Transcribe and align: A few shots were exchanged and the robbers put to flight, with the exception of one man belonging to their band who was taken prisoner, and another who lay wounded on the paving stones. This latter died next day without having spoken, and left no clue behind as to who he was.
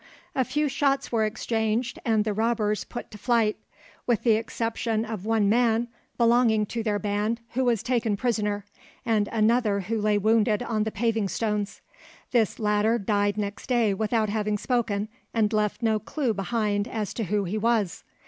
A 0.35 0.43
few 0.43 0.67
shots 0.67 1.11
were 1.11 1.25
exchanged 1.25 1.99
and 2.03 2.23
the 2.25 2.33
robbers 2.33 2.85
put 2.85 3.11
to 3.11 3.19
flight, 3.19 3.55
with 4.07 4.23
the 4.23 4.31
exception 4.31 5.05
of 5.05 5.27
one 5.27 5.47
man 5.47 5.89
belonging 6.17 6.65
to 6.73 6.81
their 6.81 6.97
band 6.97 7.39
who 7.51 7.65
was 7.65 7.83
taken 7.83 8.17
prisoner, 8.17 8.65
and 9.05 9.27
another 9.31 9.81
who 9.81 10.01
lay 10.01 10.17
wounded 10.17 10.63
on 10.63 10.85
the 10.85 10.91
paving 10.91 11.27
stones. 11.27 11.81
This 12.31 12.57
latter 12.57 12.97
died 12.97 13.37
next 13.37 13.67
day 13.67 13.93
without 13.93 14.29
having 14.29 14.57
spoken, 14.57 15.07
and 15.35 15.53
left 15.53 15.83
no 15.83 15.99
clue 15.99 16.33
behind 16.33 16.87
as 16.87 17.13
to 17.13 17.25
who 17.25 17.43
he 17.43 17.59
was. 17.59 18.03